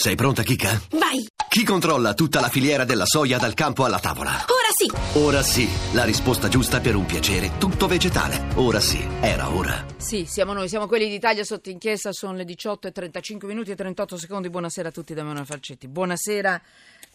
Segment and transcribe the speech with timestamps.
[0.00, 0.80] Sei pronta, Kika?
[0.90, 1.26] Vai!
[1.48, 4.30] Chi controlla tutta la filiera della soia dal campo alla tavola?
[4.30, 5.18] Ora sì!
[5.18, 8.46] Ora sì, la risposta giusta per un piacere tutto vegetale.
[8.54, 9.84] Ora sì, era ora.
[9.96, 13.74] Sì, siamo noi, siamo quelli d'Italia sotto inchiesta, sono le 18 e 35 minuti e
[13.74, 14.50] 38 secondi.
[14.50, 15.88] Buonasera a tutti da Manuel Falcetti.
[15.88, 16.62] Buonasera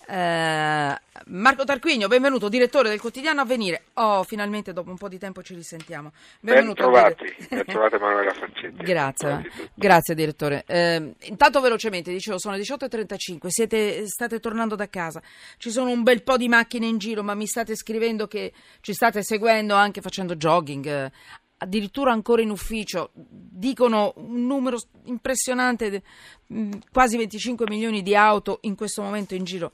[0.07, 3.85] eh, Marco Tarquinio, benvenuto, direttore del quotidiano Avvenire.
[3.93, 6.11] Oh, finalmente dopo un po' di tempo ci risentiamo.
[6.41, 6.89] Benvenuto.
[6.89, 8.71] Ben trovati, ben trovate Manuela Falcetti.
[8.83, 10.63] Grazie, grazie direttore.
[10.67, 15.21] Eh, intanto velocemente, dicevo, sono le 18.35, siete, state tornando da casa,
[15.57, 18.93] ci sono un bel po' di macchine in giro, ma mi state scrivendo che ci
[18.93, 21.11] state seguendo anche facendo jogging, eh,
[21.57, 26.03] addirittura ancora in ufficio, dicono un numero impressionante,
[26.91, 29.71] quasi 25 milioni di auto in questo momento in giro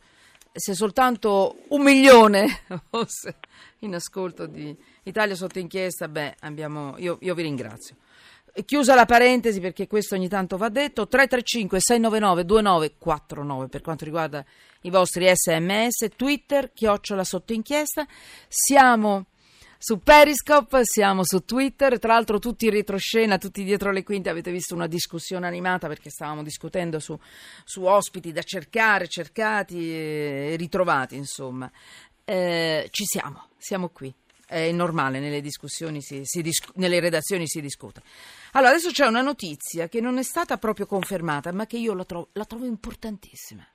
[0.60, 3.38] se soltanto un milione fosse
[3.80, 7.96] in ascolto di Italia sotto inchiesta, beh, abbiamo, io, io vi ringrazio.
[8.66, 14.44] Chiusa la parentesi perché questo ogni tanto va detto, 335 699 2949 per quanto riguarda
[14.82, 18.06] i vostri sms, Twitter, chiocciola sotto inchiesta,
[18.48, 19.28] siamo
[19.82, 24.52] su Periscope, siamo su Twitter, tra l'altro tutti in retroscena, tutti dietro le quinte, avete
[24.52, 27.18] visto una discussione animata perché stavamo discutendo su,
[27.64, 31.72] su ospiti da cercare, cercati e ritrovati, insomma.
[32.26, 34.14] Eh, ci siamo, siamo qui.
[34.46, 38.02] È normale, nelle discussioni, si, si discu- nelle redazioni si discute.
[38.52, 42.04] Allora, adesso c'è una notizia che non è stata proprio confermata, ma che io la,
[42.04, 43.66] tro- la trovo importantissima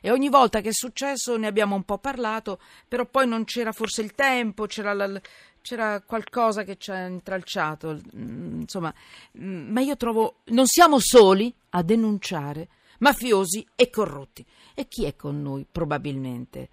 [0.00, 3.72] e ogni volta che è successo ne abbiamo un po' parlato, però poi non c'era
[3.72, 5.20] forse il tempo, c'era, la,
[5.60, 8.92] c'era qualcosa che ci ha intralciato, mm, insomma,
[9.38, 14.44] mm, ma io trovo, non siamo soli a denunciare mafiosi e corrotti.
[14.74, 16.68] E chi è con noi probabilmente?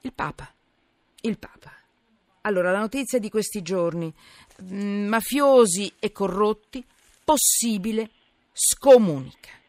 [0.00, 0.52] Il Papa.
[1.20, 1.72] Il Papa.
[2.42, 4.12] Allora, la notizia di questi giorni,
[4.62, 6.84] mm, mafiosi e corrotti,
[7.24, 8.10] possibile
[8.52, 9.60] scomunica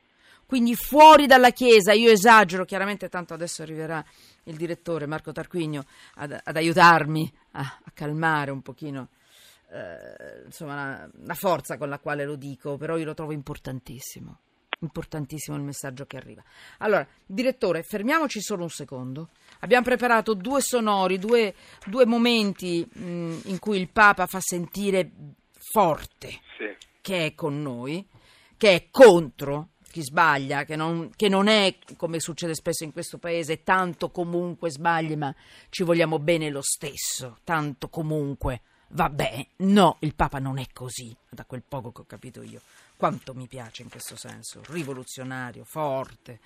[0.53, 4.05] quindi fuori dalla Chiesa, io esagero, chiaramente tanto adesso arriverà
[4.43, 5.83] il direttore Marco Tarquinio
[6.17, 9.09] ad, ad aiutarmi a, a, calmare un pochino
[9.71, 14.41] eh, insomma, la, la forza con la quale lo dico, però io lo trovo importantissimo
[14.81, 16.43] importantissimo il messaggio che arriva.
[16.79, 19.29] Allora, direttore, fermiamoci solo un secondo.
[19.61, 21.55] Abbiamo preparato due sonori, due,
[21.87, 25.09] due momenti mh, in cui il Papa fa sentire
[25.57, 26.87] forte sì.
[27.01, 28.05] che è con noi,
[28.55, 33.19] che è contro chi sbaglia, che non, che non, è, come succede spesso in questo
[33.19, 35.33] paese, tanto comunque sbagli, ma
[35.69, 38.61] ci vogliamo bene lo stesso, tanto comunque.
[38.87, 42.61] Vabbè, no, il Papa non è così, da quel poco che ho capito io.
[42.97, 46.39] Quanto mi piace in questo senso, rivoluzionario, forte.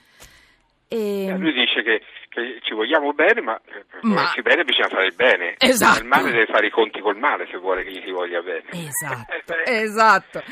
[0.87, 1.25] E...
[1.25, 4.15] Eh, lui dice che, che, ci vogliamo bene, ma per ma...
[4.15, 5.55] volerci bene bisogna fare il bene.
[5.59, 5.99] Esatto.
[5.99, 8.63] Il male deve fare i conti col male se vuole che gli si voglia bene.
[8.71, 10.43] Esatto, esatto.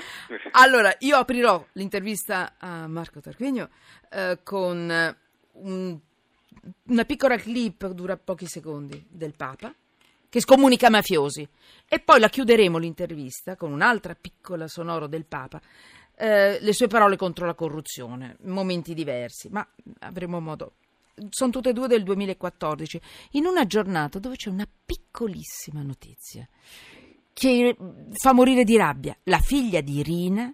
[0.52, 3.70] Allora, io aprirò l'intervista a Marco Tarquinio
[4.12, 5.16] eh, con
[5.54, 6.00] un,
[6.88, 9.74] una piccola clip, dura pochi secondi, del Papa
[10.36, 11.48] che scomunica mafiosi
[11.88, 15.62] e poi la chiuderemo l'intervista con un'altra piccola sonoro del Papa
[16.18, 19.68] eh, le sue parole contro la corruzione, momenti diversi, ma
[20.00, 20.74] avremo modo.
[21.30, 26.48] Sono tutte e due del 2014, in una giornata dove c'è una piccolissima notizia
[27.32, 27.76] che
[28.14, 29.16] fa morire di rabbia.
[29.24, 30.54] La figlia di Rina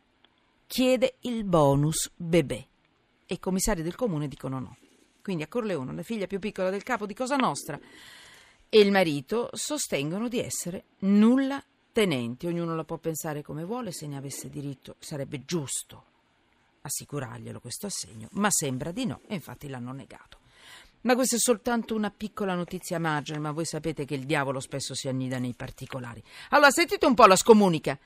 [0.65, 2.67] chiede il bonus bebè
[3.25, 4.77] e i commissari del comune dicono no.
[5.21, 7.79] Quindi a Corleone, la figlia più piccola del capo di Cosa Nostra,
[8.67, 14.07] e il marito sostengono di essere nulla tenenti, ognuno la può pensare come vuole, se
[14.07, 16.05] ne avesse diritto sarebbe giusto
[16.81, 20.39] assicurarglielo questo assegno, ma sembra di no e infatti l'hanno negato.
[21.01, 24.93] Ma questa è soltanto una piccola notizia margine, ma voi sapete che il diavolo spesso
[24.93, 26.21] si annida nei particolari.
[26.49, 27.97] Allora sentite un po' la scomunica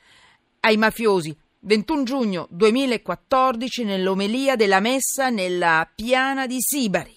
[0.62, 1.35] ai mafiosi.
[1.59, 7.16] 21 giugno 2014 nell'omelia della messa nella piana di Sibari.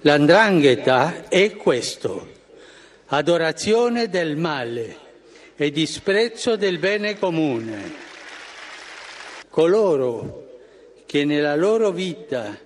[0.00, 2.28] L'andrangheta è questo,
[3.06, 5.09] adorazione del male
[5.62, 7.92] e disprezzo del bene comune.
[9.50, 10.46] Coloro
[11.04, 12.58] che nella loro vita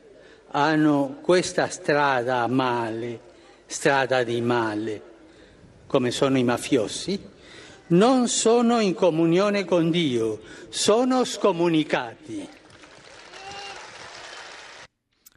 [0.52, 3.20] hanno questa strada a male,
[3.66, 5.02] strada di male,
[5.88, 7.20] come sono i mafiosi,
[7.88, 12.48] non sono in comunione con Dio, sono scomunicati.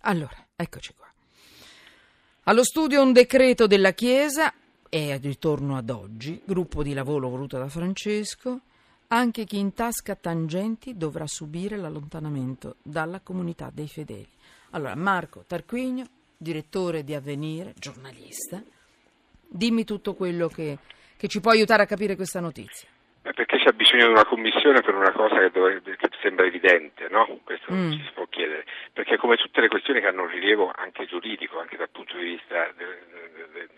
[0.01, 1.11] Allora, eccoci qua.
[2.43, 4.53] Allo studio un decreto della Chiesa
[4.89, 8.61] e ritorno ad oggi, gruppo di lavoro voluto da Francesco,
[9.09, 14.27] anche chi intasca tangenti dovrà subire l'allontanamento dalla comunità dei fedeli.
[14.71, 16.05] Allora, Marco Tarquinio,
[16.35, 18.61] direttore di Avvenire, giornalista,
[19.47, 20.77] dimmi tutto quello che,
[21.15, 22.87] che ci può aiutare a capire questa notizia.
[23.21, 27.39] Perché c'è bisogno di una commissione per una cosa che, dovrebbe, che sembra evidente, no?
[27.43, 27.91] Questo mm.
[27.91, 28.65] ci si può chiedere.
[28.93, 32.23] Perché come tutte le questioni che hanno un rilievo anche giuridico, anche dal punto di
[32.23, 33.03] vista delle,
[33.51, 33.76] delle,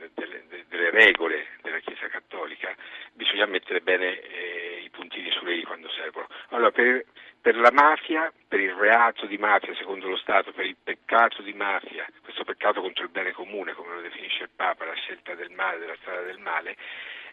[0.89, 2.73] delle regole della Chiesa Cattolica,
[3.13, 6.27] bisogna mettere bene eh, i puntini sulle i quando servono.
[6.49, 7.05] Allora, per,
[7.41, 11.53] per la mafia, per il reato di mafia secondo lo Stato, per il peccato di
[11.53, 15.51] mafia, questo peccato contro il bene comune, come lo definisce il Papa, la scelta del
[15.51, 16.75] male, della strada del male,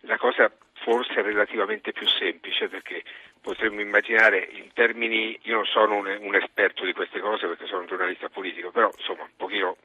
[0.01, 3.03] la cosa forse è relativamente più semplice perché
[3.41, 7.81] potremmo immaginare in termini, io non sono un, un esperto di queste cose perché sono
[7.81, 9.77] un giornalista politico, però insomma un pochino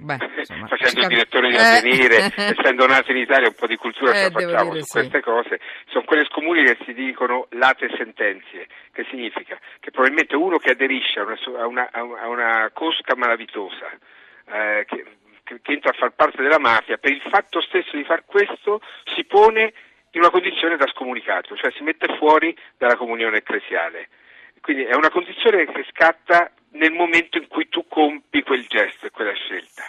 [0.00, 1.58] Beh, insomma, facendo il direttore di eh.
[1.58, 4.92] avvenire, essendo nato in Italia un po' di cultura eh, ce la facciamo su sì.
[4.92, 10.56] queste cose, sono quelle scomuni che si dicono late sentenze, che significa che probabilmente uno
[10.56, 13.90] che aderisce a una, a una, a una cosca malavitosa,
[14.46, 15.04] eh, che,
[15.44, 18.80] che entra a far parte della mafia, per il fatto stesso di far questo
[19.14, 19.72] si pone
[20.12, 24.08] in una condizione da scomunicato, cioè si mette fuori dalla comunione ecclesiale.
[24.60, 29.10] Quindi è una condizione che scatta nel momento in cui tu compi quel gesto e
[29.10, 29.84] quella scelta.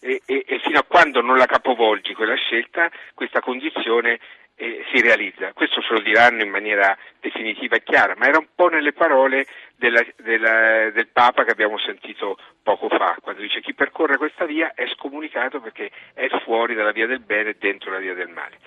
[0.00, 4.20] E, e, e fino a quando non la capovolgi quella scelta, questa condizione
[4.56, 5.52] eh, si realizza.
[5.52, 9.46] Questo ce lo diranno in maniera definitiva e chiara, ma era un po' nelle parole
[9.76, 14.72] della, della, del Papa che abbiamo sentito poco fa, quando dice chi percorre questa via
[14.74, 18.58] è scomunicato perché è fuori dalla via del bene e dentro la via del male.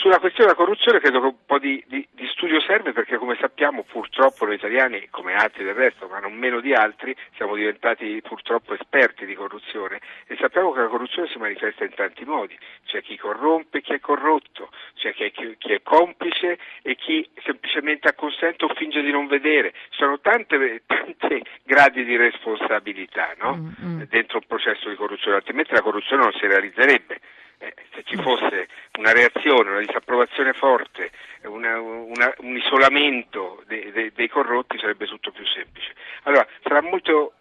[0.00, 3.36] Sulla questione della corruzione credo che un po' di, di, di, studio serve perché come
[3.38, 8.18] sappiamo purtroppo noi italiani, come altri del resto, ma non meno di altri, siamo diventati
[8.22, 12.56] purtroppo esperti di corruzione e sappiamo che la corruzione si manifesta in tanti modi.
[12.86, 17.28] C'è chi corrompe chi è corrotto, c'è chi è, chi, chi è, complice e chi
[17.44, 19.74] semplicemente acconsente o finge di non vedere.
[19.90, 23.54] Sono tante, tante gradi di responsabilità no?
[23.54, 24.02] mm-hmm.
[24.08, 27.20] dentro un processo di corruzione, altrimenti la corruzione non si realizzerebbe.
[27.62, 28.68] Eh, se ci fosse
[28.98, 31.10] una reazione, una disapprovazione forte,
[31.42, 35.92] una, una, un isolamento de, de, dei corrotti sarebbe tutto più semplice.
[36.22, 37.34] Allora sarà molto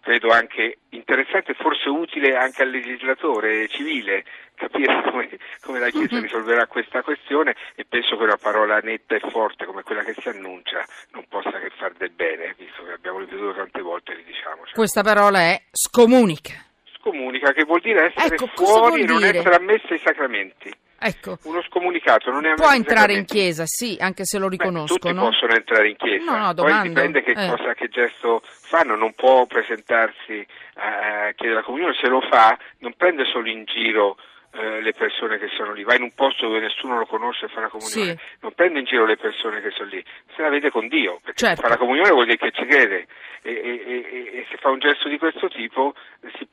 [0.00, 4.24] credo anche interessante e forse utile anche al legislatore civile
[4.54, 5.28] capire come,
[5.60, 6.22] come, la Chiesa mhm.
[6.22, 10.28] risolverà questa questione e penso che una parola netta e forte come quella che si
[10.30, 10.82] annuncia
[11.12, 14.62] non possa che far del bene, visto che abbiamo ripetuto tante volte, ridiciamo.
[14.72, 16.67] Questa parola è scomunica
[17.08, 20.70] scomunica, che vuol dire essere ecco, fuori e non essere ammessa ai sacramenti.
[21.00, 21.38] Ecco.
[21.44, 24.98] Uno scomunicato non è Può entrare in chiesa, sì, anche se lo riconoscono.
[24.98, 27.48] Beh, tutti possono entrare in chiesa, no, no, poi dipende che, eh.
[27.48, 30.44] cosa, che gesto fanno, non può presentarsi
[30.74, 34.16] a chiedere la comunione, se lo fa non prende solo in giro
[34.50, 37.48] eh, le persone che sono lì, va in un posto dove nessuno lo conosce e
[37.48, 38.36] fa la comunione, sì.
[38.40, 40.02] non prende in giro le persone che sono lì,
[40.34, 41.62] se la vede con Dio, perché certo.
[41.62, 43.06] fa la comunione vuol dire che ci crede
[43.42, 45.94] e, e, e, e, se fa un gesto di questo tipo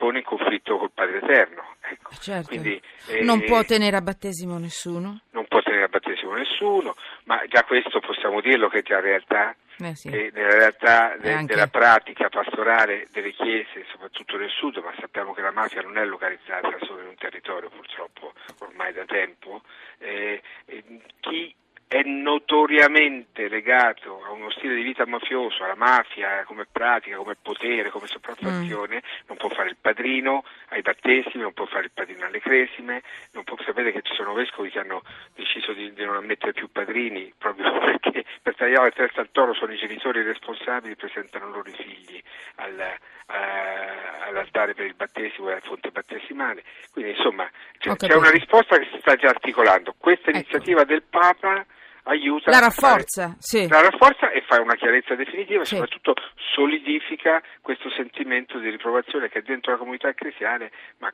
[0.06, 1.74] pone in conflitto col Padre Eterno.
[1.80, 2.14] Ecco.
[2.20, 2.48] Certo.
[2.48, 5.20] Quindi, eh, non può tenere a battesimo nessuno?
[5.30, 6.94] Non può tenere a battesimo nessuno,
[7.24, 10.08] ma già questo possiamo dirlo che già in realtà eh sì.
[10.08, 11.54] nella realtà de, anche...
[11.54, 16.04] della pratica pastorale delle chiese, soprattutto nel sud, ma sappiamo che la mafia non è
[16.04, 19.62] localizzata solo in un territorio purtroppo ormai da tempo,
[19.98, 20.84] eh, eh,
[21.20, 21.54] chi
[21.88, 27.90] è notoriamente legato a uno stile di vita mafioso, alla mafia come pratica, come potere,
[27.90, 29.25] come sopraffazione, mm.
[29.36, 33.02] Non può fare il padrino ai battesimi, non può fare il padrino alle cresime,
[33.32, 35.02] non può sapere che ci sono vescovi che hanno
[35.34, 39.52] deciso di, di non ammettere più padrini proprio perché per tagliare il testa al toro
[39.52, 42.22] sono i genitori responsabili, presentano loro i figli
[42.56, 46.64] al, a, all'altare per il battesimo e alla fonte battesimale.
[46.90, 49.94] Quindi insomma c'è, c'è, una risposta che si sta già articolando.
[49.98, 50.38] Questa ecco.
[50.38, 51.64] iniziativa del Papa
[52.06, 53.68] aiuta la rafforza, fare, sì.
[53.68, 55.74] la rafforza e fa una chiarezza definitiva sì.
[55.74, 56.14] e soprattutto
[56.54, 61.12] solidifica questo sentimento di riprovazione che è dentro la comunità ecclesiale ma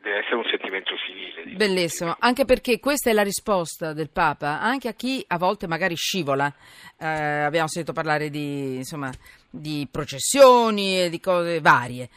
[0.00, 1.56] deve essere un sentimento civile.
[1.56, 5.96] Bellissimo, anche perché questa è la risposta del Papa anche a chi a volte magari
[5.96, 6.52] scivola.
[7.00, 9.10] Eh, abbiamo sentito parlare di, insomma,
[9.50, 12.08] di processioni e di cose varie.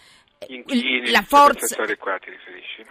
[0.47, 1.75] Inchini, la forza?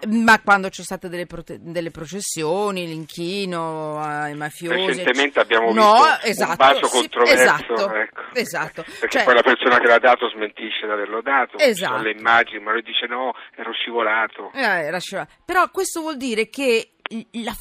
[0.08, 1.58] Ma quando c'è state delle, prote...
[1.60, 4.86] delle processioni, l'inchino ai mafiosi.
[4.86, 7.42] Recentemente abbiamo no, visto esatto, un bacio sì, controverso.
[7.42, 8.20] Esatto, ecco.
[8.32, 8.82] esatto.
[8.82, 11.58] Perché cioè, poi la persona che l'ha dato smentisce di averlo dato.
[11.58, 11.92] Esatto.
[11.92, 14.52] Sono le immagini, ma lui dice no, ero scivolato.
[14.52, 15.32] Eh, era scivolato.
[15.44, 16.92] Però questo vuol dire che
[17.32, 17.54] la,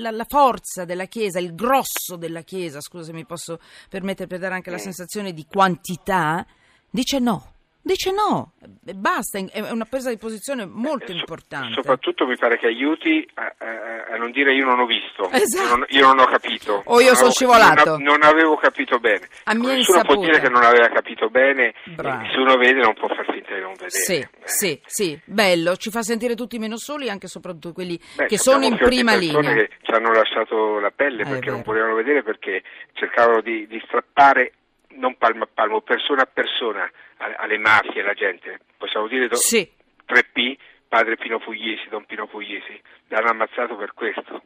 [0.00, 4.38] la, la, forza della Chiesa, il grosso della Chiesa, scusa se mi posso permettere per
[4.38, 4.80] dare anche la mm.
[4.80, 6.44] sensazione di quantità,
[6.90, 7.52] dice no
[7.92, 8.52] dice no,
[8.94, 11.72] basta, è una presa di posizione molto Eh, importante.
[11.74, 15.64] Soprattutto mi pare che aiuti a, a- a non dire io non ho visto, Esatto.
[15.68, 16.82] io, non, io non ho capito.
[16.86, 17.90] O io Non sono scivolato.
[17.96, 19.28] Non, non avevo capito bene.
[19.44, 22.24] A mia Nessuno può dire che non aveva capito bene, Bravo.
[22.24, 23.90] e se uno vede non può far finta di non vedere.
[23.90, 24.28] Sì, Eh.
[24.44, 28.38] sì, sì, bello, ci fa sentire tutti meno soli, anche e soprattutto quelli Beh, che
[28.38, 29.52] sono in prima linea.
[29.54, 33.80] che ci hanno lasciato la pelle Eh, perché non volevano vedere perché cercavano di, di
[33.86, 34.52] strappare
[34.98, 38.58] non palmo a palmo, persona a persona alle mafie, alla gente.
[38.76, 39.68] Possiamo dire do- Sì,
[40.06, 40.56] 3P,
[40.88, 44.42] padre Pino Pugliesi, Don Pino Pugliesi, l'hanno ammazzato per questo,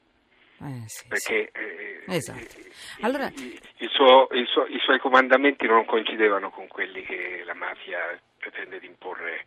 [0.61, 1.09] eh, sì, sì.
[1.09, 2.39] perché eh, Esatto.
[2.39, 2.71] eh,
[3.03, 7.55] Allora- il- il suo- il suo- i suoi comandamenti non coincidevano con quelli che la
[7.55, 7.99] mafia
[8.39, 9.45] pretende di imporre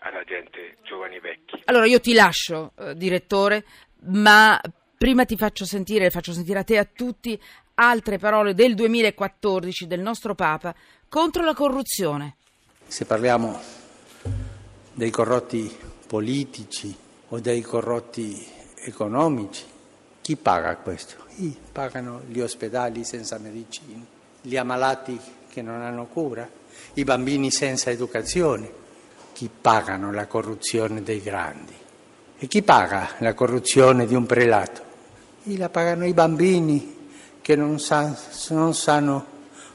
[0.00, 1.60] alla gente, giovani e vecchi.
[1.66, 3.64] Allora io ti lascio, eh, direttore,
[4.06, 4.58] ma
[4.96, 7.38] prima ti faccio sentire, faccio sentire a te e a tutti
[7.74, 10.74] altre parole del 2014 del nostro Papa
[11.08, 12.36] contro la corruzione.
[12.86, 13.58] Se parliamo
[14.92, 15.76] dei corrotti
[16.06, 16.94] politici
[17.28, 18.46] o dei corrotti
[18.84, 19.64] economici,
[20.20, 21.24] chi paga questo?
[21.36, 24.04] I pagano gli ospedali senza medicine,
[24.40, 26.48] gli ammalati che non hanno cura,
[26.94, 28.82] i bambini senza educazione.
[29.32, 31.74] Chi pagano la corruzione dei grandi?
[32.38, 34.82] E chi paga la corruzione di un prelato?
[35.42, 36.93] E la pagano i bambini
[37.44, 38.16] che non, sa-
[38.48, 39.26] non sanno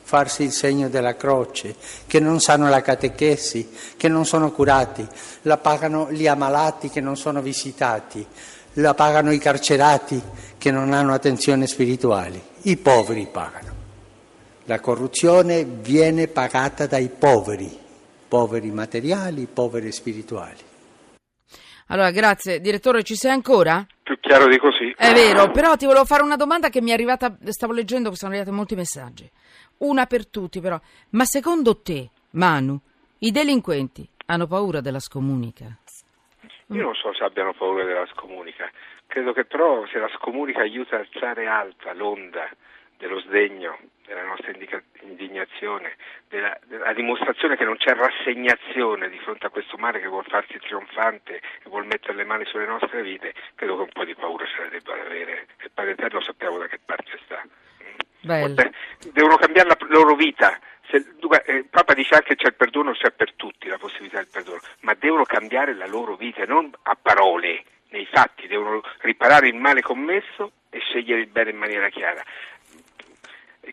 [0.01, 1.75] farsi il segno della croce,
[2.07, 5.07] che non sanno la catechesi, che non sono curati,
[5.43, 8.25] la pagano gli ammalati che non sono visitati,
[8.73, 10.19] la pagano i carcerati
[10.57, 13.71] che non hanno attenzione spirituali, i poveri pagano.
[14.65, 17.77] La corruzione viene pagata dai poveri,
[18.27, 20.57] poveri materiali, poveri spirituali.
[21.91, 22.61] Allora, grazie.
[22.61, 23.85] Direttore, ci sei ancora?
[24.09, 24.91] Più chiaro di così?
[24.97, 28.31] È vero, però ti volevo fare una domanda che mi è arrivata, stavo leggendo, sono
[28.31, 29.29] arrivati molti messaggi.
[29.85, 30.79] Una per tutti, però.
[31.11, 32.79] Ma secondo te, Manu,
[33.19, 35.65] i delinquenti hanno paura della scomunica?
[36.71, 38.67] Io non so se abbiano paura della scomunica,
[39.05, 42.49] credo che però se la scomunica aiuta a alzare alta l'onda
[42.97, 43.77] dello sdegno,
[44.09, 44.51] della nostra
[45.01, 45.95] indignazione,
[46.27, 50.57] della, della dimostrazione che non c'è rassegnazione di fronte a questo male che vuol farsi
[50.57, 54.45] trionfante e vuol mettere le mani sulle nostre vite, credo che un po' di paura
[54.47, 55.45] se la debba avere.
[55.57, 57.43] E il Padre Eterno sappiamo da che parte sta.
[58.21, 58.53] Bello.
[59.13, 60.59] Devono cambiare la loro vita.
[60.89, 61.05] Se,
[61.45, 64.59] eh, Papa dice anche che c'è il perdono, c'è per tutti la possibilità del perdono,
[64.81, 69.81] ma devono cambiare la loro vita, non a parole, nei fatti, devono riparare il male
[69.81, 72.23] commesso e scegliere il bene in maniera chiara.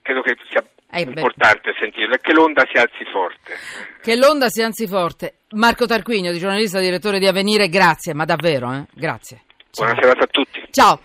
[0.07, 3.57] Credo che sia Eh, importante sentirlo e che l'onda si alzi forte.
[4.01, 5.39] Che l'onda si anzi forte.
[5.57, 8.85] Marco Tarquinio, di giornalista direttore di Avvenire, grazie, ma davvero, eh?
[8.95, 9.43] Grazie.
[9.73, 9.85] Ciao.
[9.87, 10.63] Buona serata a tutti.
[10.71, 11.01] Ciao.